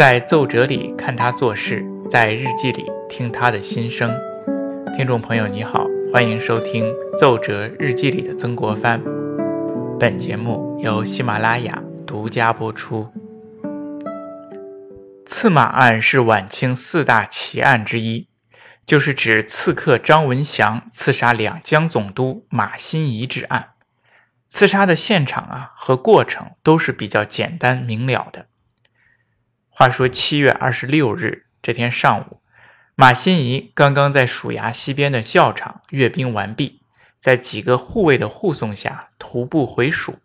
[0.00, 4.10] 在奏折里看他做事，在日记里听他的心声。
[4.96, 6.86] 听众朋友，你好，欢迎收听
[7.18, 8.98] 《奏折日记里的曾国藩》。
[9.98, 13.12] 本节目由喜马拉雅独家播出。
[15.26, 18.28] 刺马案是晚清四大奇案之一，
[18.86, 23.72] 就是指刺客张文祥刺杀两江总督马新贻之案。
[24.48, 28.46] 刺杀的现场啊和过程都是比较简单明了的。
[29.70, 32.42] 话说七月二十六日这天上午，
[32.94, 36.82] 马新贻刚刚在署衙西边的校场阅兵完毕，
[37.18, 40.18] 在几个护卫的护送下徒步回署。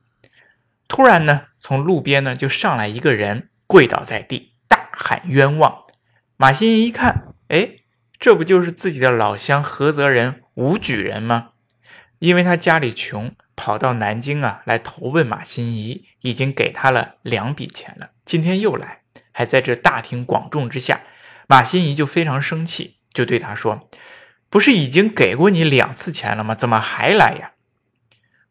[0.87, 5.83] 突然呢，从路边呢就上来一个人，跪倒在地，大喊冤枉。
[6.35, 7.77] 马新贻一看，哎，
[8.19, 11.51] 这不就是自己的老乡菏泽人吴举人吗？
[12.19, 13.33] 因为他家里穷。
[13.57, 18.09] 跑到南京啊，来投奔马新贻，已经给他了两笔钱了。
[18.25, 19.03] 今天又来，
[19.37, 21.01] 还在这大庭广众之下，
[21.45, 23.89] 马新贻就非常生气，就对他说
[24.49, 26.55] ：“不是已经给过你两次钱了吗？
[26.55, 27.51] 怎么还来呀？”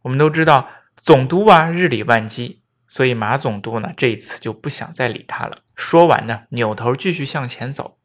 [0.05, 0.69] 我们都知道，
[1.01, 5.53] 总督啊，日理万机，所以马总督呢，这一次就不想再理他了。
[5.75, 7.97] 说完呢，扭头继续向前走，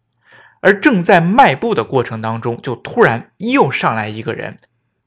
[0.62, 4.56] 而正在迈步的过程当中，就突然又上来一个人。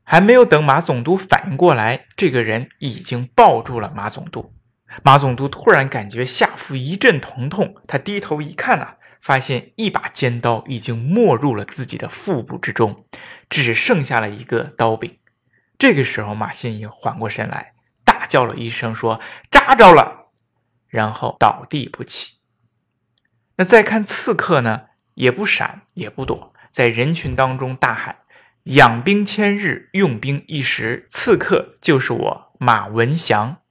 [0.05, 4.53] 还没有等马总督反应过来，这个人已经抱住了马总督。
[5.03, 13.07] 马总督突然感觉下腹一阵疼痛，他低头一看啊，发现一把尖刀已经没入了自己的腹部之中，
[13.49, 15.19] 只剩下了一个刀柄。
[15.79, 17.73] 这个时候，马新贻缓过神来，
[18.05, 19.21] 大叫了一声，说
[19.51, 20.31] ：“扎着了！”
[20.87, 22.37] 然后倒地不起。
[23.57, 24.83] 那再看刺客呢，
[25.15, 28.19] 也不闪也不躲，在人群当中大喊。
[28.65, 31.09] 养兵千日，用兵一时。
[31.11, 33.62] 刺客就是我马文祥。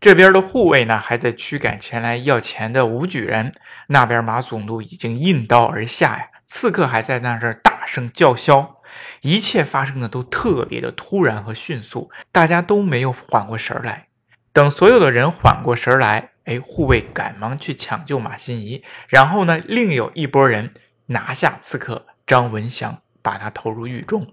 [0.00, 3.52] 这边的护卫呢，还在驱赶前来要钱的武举人。
[3.88, 8.76] 那边马总督已经应刀而下呀，刺客还在那这大声叫嚣。
[9.20, 14.06] 一切发生的都特别的突然和迅速，大家都没有缓过神来。
[14.52, 20.70] 等所有的人缓过神来，哎，护卫赶忙去抢救马新贻，然后呢，另有一拨人
[21.06, 23.02] 拿下刺客张文祥。
[23.22, 24.32] 把他投入狱中。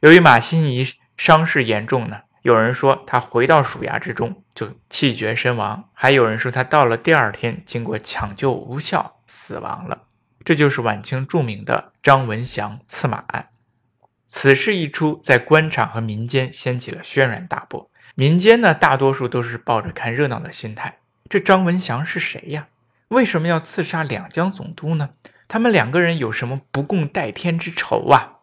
[0.00, 10.04] 由于马新贻伤势严重呢，有人说他回到署衙之中就气绝身亡，还有人说他到了第二天经过抢救无效死亡了。
[10.44, 13.48] 这就是晚清著名的张文祥刺马案。
[14.28, 17.90] 此事一出，在官场和民间掀起了轩然大波。
[18.14, 20.98] 民间呢，大多数都是抱着看热闹的心态。
[21.28, 22.68] 这张文祥是谁呀？
[23.08, 25.10] 为什么要刺杀两江总督呢？
[25.48, 28.34] 他们两个人有什么不共戴天之仇啊？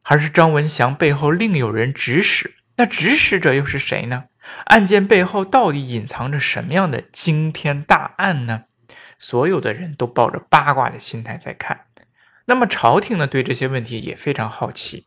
[0.00, 2.54] 还是张文祥背后另有人指使？
[2.76, 4.24] 那指使者又是谁呢？
[4.66, 8.64] 案件背后到底隐藏着什么样的惊天大案呢？
[9.18, 11.86] 所有的人都抱着八卦的心态在看。
[12.46, 15.06] 那么朝廷呢，对这些问题也非常好奇。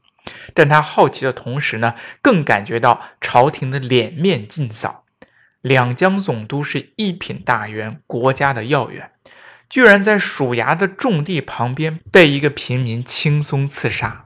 [0.53, 5.05] 但他好奇的同时呢，更感觉到朝廷的脸面尽扫。
[5.61, 9.11] 两江总督是一品大员，国家的要员。
[9.69, 14.25] 居然在署衙的重地旁边被一个平民轻松刺杀，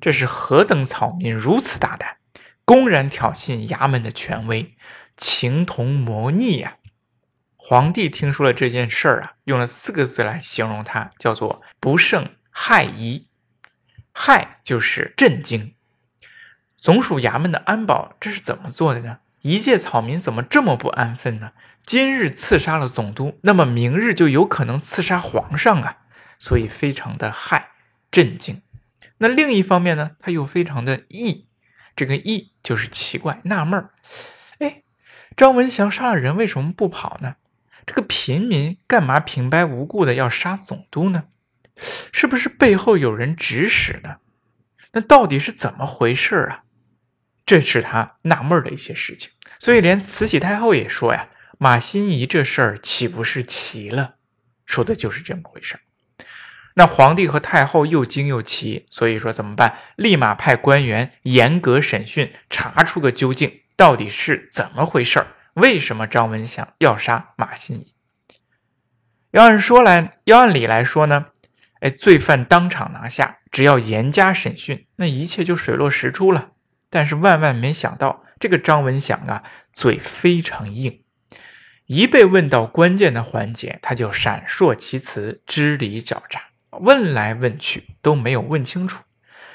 [0.00, 2.16] 这是何等草民如此大胆，
[2.68, 4.74] 公然挑衅衙门的权威，
[5.16, 6.76] 情同魔逆呀！
[7.56, 13.28] 皇帝听说了这件事儿啊，用了四个字来形容他，叫做不胜骇疑。
[14.12, 15.76] 骇就是震惊。
[16.76, 19.20] 总署衙门的安保这是怎么做的呢？
[19.40, 21.52] 一介草民怎么这么不安分呢？
[21.86, 26.00] 今日刺杀了总督，那么明日就有可能刺杀皇上啊，
[26.38, 27.62] 所以非常的骇
[28.10, 28.60] 震惊。
[29.16, 31.47] 那另一方面呢，他又非常的异，
[31.98, 33.90] 这个异就是奇怪纳闷儿。
[34.60, 34.84] 哎，
[35.36, 37.34] 张文祥杀了人，为什么不跑呢？
[37.84, 41.24] 这个平民干嘛平白无故的要杀总督呢？
[42.12, 44.18] 是不是背后有人指使呢？
[44.92, 46.62] 那到底是怎么回事啊？
[47.44, 49.32] 这是他纳闷的一些事情。
[49.58, 51.28] 所以连慈禧太后也说呀。
[51.58, 54.14] 马新贻这事儿岂不是奇了？
[54.64, 55.80] 说的就是这么回事儿。
[56.78, 59.78] 那皇帝和太后又惊又奇，所以说怎么办？
[59.96, 65.26] 立马派官员严格审讯，查出个究竟，到底是怎么回事儿？
[65.54, 67.86] 为什么张文祥要杀马新贻？
[69.32, 71.26] 要按说来，要按理来说呢，
[71.80, 76.52] 哎，罪犯当场拿下，只要严加审讯，那一切就水落石出了。
[76.88, 79.42] 但是万万没想到，这个张文祥啊，
[79.72, 81.02] 嘴非常硬。
[81.86, 86.40] 一被问到关键的环节，他就闪烁其词，支离狡诈，
[86.80, 89.04] 问来问去都没有问清楚。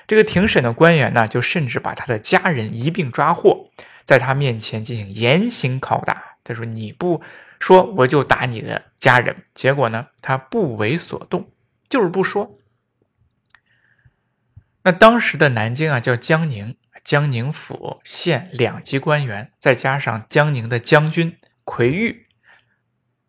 [0.06, 3.70] 这个庭审的官员呢，就甚至把他的家人一并抓获，
[4.04, 6.38] 在他面前进行严刑拷打。
[6.44, 7.22] 他说：“你不
[7.58, 11.50] 说我就打你的家人，结果呢，他不为所动，
[11.88, 12.60] 就是不说。
[14.84, 16.75] 那当时的南京啊，叫江宁，
[17.06, 22.28] 江宁府县两级官员，再加上江宁的将军奎玉，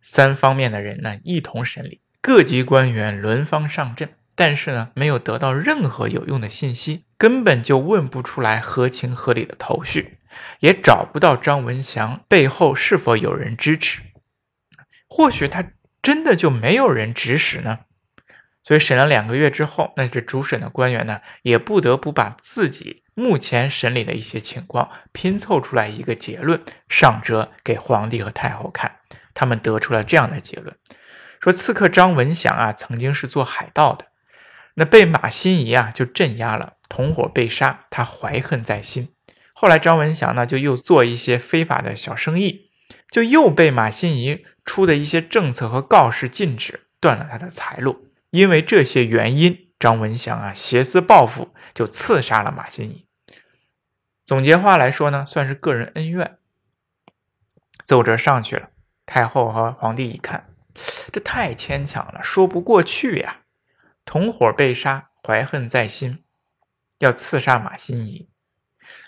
[0.03, 10.17] 三方面的人呢一同审理，各级官员轮番上阵，但是呢，没有得到任何有用的信息，根本就问不出来合情合理的头绪，
[10.61, 14.01] 也找不到张文祥背后是否有人支持，
[15.07, 17.81] 或许他真的就没有人指使呢？
[18.63, 29.01] 所以审了两个月之后，那这主审的官员呢，也不得不把自己目前审理的一些情况拼凑出来一个结论，上折给皇帝和太后看。
[29.35, 30.75] 他们得出了这样的结论：
[31.45, 34.07] 说刺客张文祥啊，曾经是做海盗的，
[34.77, 39.13] 那被马新贻啊就镇压了，同伙被杀，他怀恨在心。
[39.53, 42.71] 后来张文祥呢，就又做一些非法的小生意，
[43.11, 48.09] 就又被马新贻出的一些政策和告示禁止，断了他的财路。
[48.31, 53.05] 因为这些原因，张文祥啊挟私报复，就刺杀了马新贻。
[54.25, 56.39] 总结话来说呢，算是个人恩怨。
[57.83, 58.71] 奏折上去了，
[59.05, 60.47] 太后和皇帝一看，
[61.13, 63.43] 这太牵强了，说不过去呀。
[64.05, 66.23] 同伙被杀，怀恨在心，
[66.99, 68.29] 要刺杀马新贻。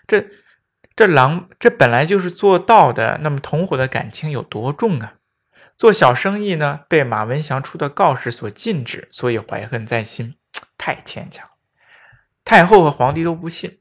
[0.07, 0.27] 这
[0.95, 5.15] 这狼，这本来就是做盗的，那么同伙的感情有多重啊？
[5.77, 10.37] 做小生意呢，被马文祥出的告示所禁止，所以怀恨在心，
[10.79, 11.47] 太牵强。
[12.45, 13.81] 太后和皇帝都不信。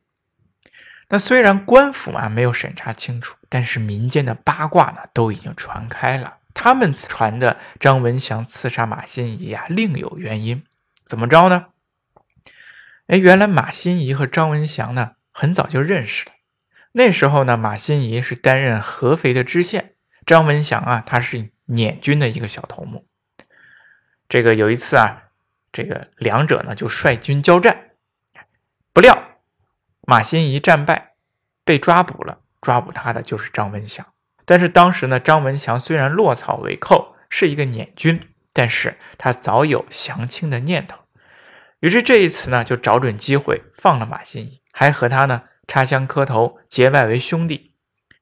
[1.08, 6.40] 那虽然官府啊没有审查清楚，但是民间的八卦呢都已经传开了。
[6.56, 10.64] 他们传的张文祥刺杀马新贻啊，另有原因。
[11.04, 11.68] 怎么着呢？
[13.06, 16.32] 哎，原来马新贻和张文祥呢很早就认识了。
[16.94, 19.94] 那时候呢，马新贻是担任合肥的知县，
[20.26, 21.52] 张文祥啊他是。
[21.68, 23.08] 捻军的一个小头目，
[24.30, 25.32] 这个有一次啊，
[25.72, 27.94] 这个两者呢就率军交战，
[28.94, 29.40] 不料
[30.02, 31.16] 马新贻战败，
[31.64, 32.42] 被抓捕了。
[32.62, 34.06] 抓捕他的就是张文祥。
[34.46, 41.00] 但是当时呢，张文祥虽然落草为寇，是一个捻军，但是他早有降清的念头。
[41.80, 47.74] 于是这一次呢，就找准机会放了马新贻，还和他呢插香磕头，结拜为兄弟，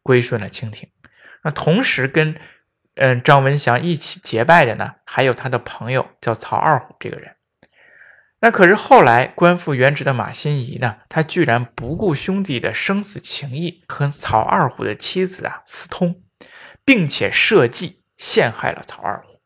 [0.02, 0.90] 归顺了清廷。
[1.44, 2.36] 那同时跟
[2.96, 7.36] 嗯，张文祥一起结拜的呢，还有他的朋友叫曹二虎这个人。
[8.44, 16.22] 那可是后来官复原职的马新贻呢，他居然不顾兄弟的生死情谊，和曹二虎的妻子啊私通，
[16.84, 19.40] 并且设计陷害了曹二虎。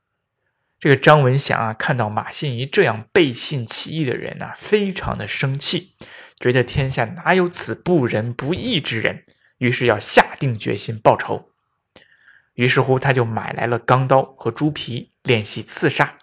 [0.79, 5.93] 这个张文祥啊，看到马新贻这样背信弃义的人呢，非常的生气，
[6.39, 9.25] 觉得天下哪有此不仁不义之人，
[9.59, 11.51] 于是要下定决心报仇。
[12.55, 16.17] 于是乎，他就买来了钢刀和猪皮，练习刺杀。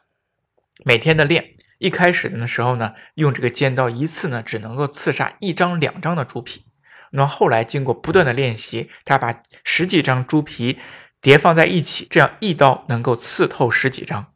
[0.85, 1.53] 每天的练，
[1.85, 6.65] 一开始的时候呢，用这个尖刀一次呢，只能够刺杀一张、两张的猪皮。
[7.11, 10.79] 那么后来经过不断的练习，他把十几张猪皮
[11.21, 14.33] 叠放在一起，这样一刀能够刺透十几张。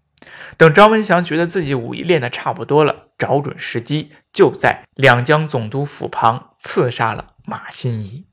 [0.59, 8.27] 等张文祥觉得自己武艺练得差不多了，找准时机，就在两江总督府旁刺杀了马新贻。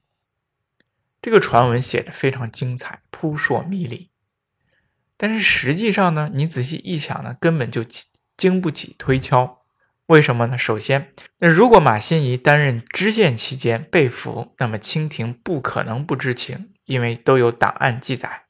[1.22, 4.10] 这个传闻写的非常精彩，扑朔迷离。
[5.16, 7.82] 但是实际上呢，你仔细一想呢，根本就
[8.38, 9.62] 经不起推敲。
[10.08, 10.58] 为什么呢？
[10.58, 18.44] 首先，那如果马新贻担任知县期间被俘，那么清廷不可能不知情，因为都有档案记载。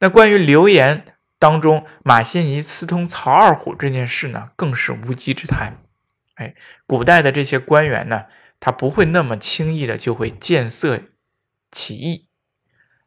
[0.00, 1.04] 那关于流言
[1.38, 5.82] 当中马新贻私通曹二虎这件事呢，更是无稽之谈。
[6.34, 6.54] 哎，
[6.86, 8.24] 古代的这些官员呢，
[8.60, 11.00] 他不会那么轻易的就会见色。
[11.72, 12.28] 起义，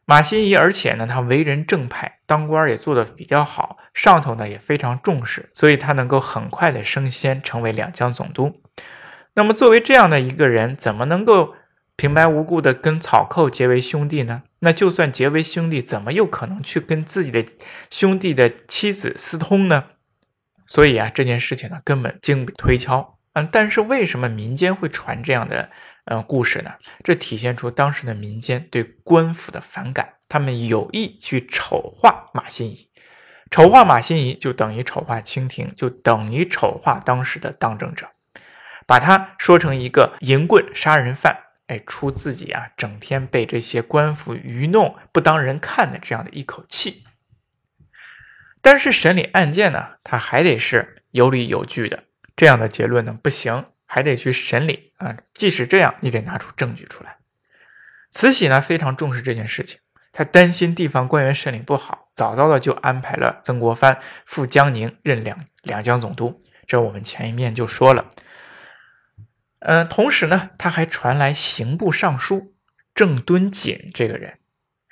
[0.09, 8.61] 马新贻，而且呢，他为人正派，当官也做得比较好，上头呢也非常重视，所以他能够很快的升仙，成为两江总督。
[9.33, 11.55] 那么，作为这样的一个人，怎么能够
[11.97, 14.43] 平白无故的跟草寇结为兄弟呢？
[14.59, 17.45] 那就算结为兄弟，怎么又可能去跟自己的
[17.91, 19.83] 兄弟的妻子私通呢？
[20.65, 23.17] 所以啊，这件事情呢，根本经不推敲。
[23.33, 25.69] 嗯，但是为什么民间会传这样的
[26.09, 26.73] 嗯故事呢？
[27.03, 32.87] 这体现出当时的民间对官府的反感，他们有意去丑化马新贻，
[33.51, 38.09] 丑化马新贻就等于丑化清廷，就等于丑化当时的当政者，
[38.85, 41.37] 把他说成一个淫棍杀人犯，
[41.67, 47.03] 哎，出自己啊整天被这些官府愚弄、不当人看的这样的一口气。
[48.61, 52.05] 但是审理案件呢，他还得是有理有据的。
[52.35, 55.17] 这样的结论呢不行，还得去审理啊。
[55.33, 57.17] 即使这样，你得拿出证据出来。
[58.11, 59.79] 慈禧呢非常重视这件事情，
[60.11, 66.43] 她担心地方官员审理不好，早早的就安排了曾国藩赴江宁任两两江总督。
[66.67, 68.09] 这我们前一面就说了。
[69.59, 72.53] 嗯，同时呢，他还传来刑部尚书
[72.93, 74.39] 郑敦锦这个人。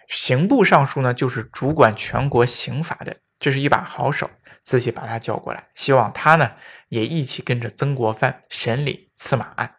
[0.07, 4.27] 刑部尚书呢，就是主管全国刑法的，这是一把好手。
[4.63, 6.53] 慈禧把他叫过来，希望他呢
[6.89, 9.75] 也一起跟着曾国藩审理刺马案。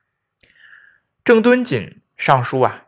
[1.25, 2.85] 郑敦锦尚书啊，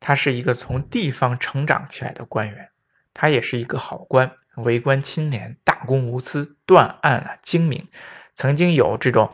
[0.00, 2.70] 他是一个从地方成长起来的官员，
[3.12, 7.86] 他也是一个好官，为官清廉，大公无私，断案啊精明，
[8.34, 9.30] 曾经有这种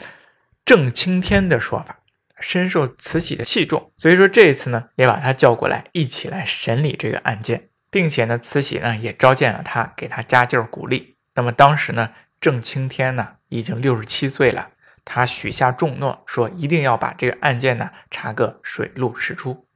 [0.65, 2.01] 郑青天的说法。
[2.41, 11.17] 深受慈禧的器重，所以说这一次呢，也把他叫过来，一起来审理这个案件，并且呢，慈禧呢也召见了他，给他加劲儿鼓励。
[11.35, 14.71] 那么当时呢，郑青天呢已经六十七岁了，
[15.05, 19.67] 他许下重诺，说一定要把这个案件呢查个水落石出。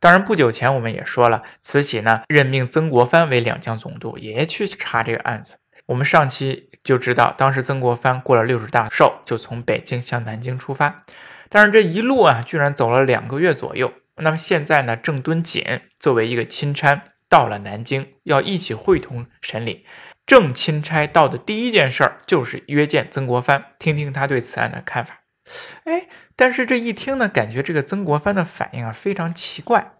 [0.00, 5.58] 当然，不久前我们也说了，慈禧呢任命曾国藩为两江总督，也去查这个案子。
[5.86, 11.04] 我们上期就知道，当时曾国藩过了六十大寿，就从北京向南京出发。
[11.48, 13.92] 但是这一路啊，居然走了两个月左右。
[14.16, 15.64] 那么现在呢，郑敦锦
[15.98, 17.00] 作为一个钦差
[17.34, 19.84] 到了南京，要一起会同审理。
[20.24, 25.22] 郑钦差到的第一件事儿就是约见曾国藩，听听他对此案的看法。
[25.82, 29.94] 哎，但是这一听呢，感觉这个曾国藩的反应啊非常奇怪。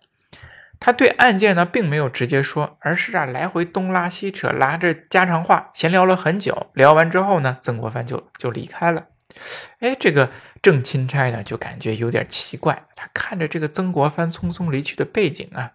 [0.78, 6.70] 他对案件呢并没有直接说，而是啊来回东拉西扯，拉着家常话闲聊了很久。
[6.74, 9.08] 聊完之后呢，曾国藩就就离开了。
[9.80, 10.30] 哎，这个
[10.62, 12.84] 郑钦差呢，就感觉有点奇怪。
[12.94, 15.72] 他看着这个曾国藩匆匆离去的背景啊，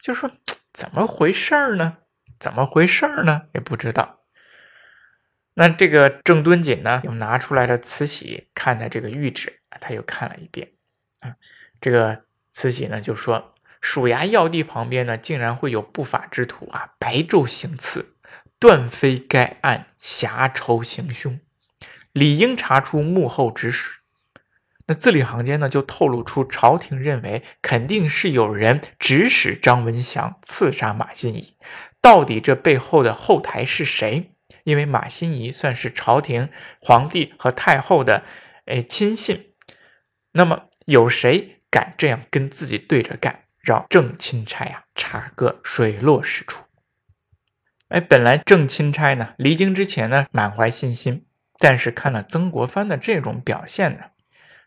[0.00, 0.30] 就说
[0.76, 1.96] ：“怎么回事儿呢？
[2.38, 3.46] 怎么回事儿呢？
[3.54, 4.20] 也不知道。”
[5.58, 10.72] 那这个郑敦锦呢，又拿出来了慈禧看的这个谕旨，他又看了一遍。
[11.20, 11.36] 啊，
[11.80, 18.14] 这个慈禧呢就说：“署衙要地旁边呢，竟然会有不法之徒啊，白昼行刺，
[18.58, 21.40] 断非该案侠仇行凶。”
[22.12, 24.00] 理应查出幕后指使。
[24.86, 31.54] 那字里行间呢，就透露出朝廷认为肯定是有人指使张文祥刺杀马新贻。
[32.00, 34.32] 到底这背后的后台是谁？
[34.62, 36.48] 因为马新贻算是朝廷
[36.80, 38.22] 皇帝和太后的
[38.66, 39.54] 哎亲信。
[40.32, 43.44] 那么有谁敢这样跟自己对着干？
[43.60, 46.62] 让郑钦差呀查个水落石出。
[47.88, 51.26] 哎，本来郑钦差呢离京之前呢满怀信心。
[51.58, 54.04] 但是看了曾国藩的这种表现呢，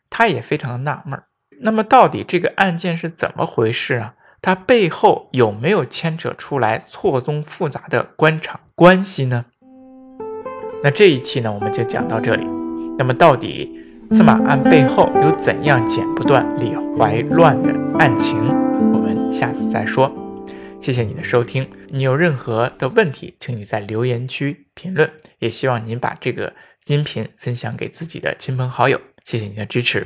[0.10, 1.22] 他也非常的纳闷。
[1.62, 4.16] 那么到底这个案件是怎么回事啊？
[4.42, 9.46] 它背后有没有牵扯出来错综复杂的官场关系呢？
[10.82, 12.46] 那这一期呢，我们就讲到这里。
[12.98, 13.78] 那么到底
[14.12, 18.48] 司马案背后有怎样剪不断理还乱的案情？
[18.94, 20.10] 我们下次再说。
[20.80, 21.70] 谢谢你的收听。
[21.90, 25.12] 你有任何的问题，请你在留言区评论。
[25.40, 26.54] 也希望您把这个。
[26.88, 30.06] 音频分享给自己的亲朋好友，谢谢你的支持。